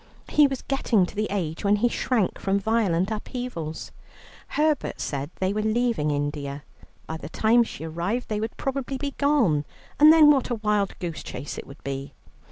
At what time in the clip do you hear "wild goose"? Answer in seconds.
10.55-11.21